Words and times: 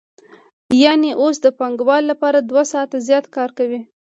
یانې 0.83 1.11
اوس 1.21 1.35
د 1.41 1.47
پانګوال 1.59 2.03
لپاره 2.11 2.37
دوه 2.49 2.63
ساعته 2.71 2.97
زیات 3.07 3.25
کار 3.35 3.49
کوي 3.57 3.81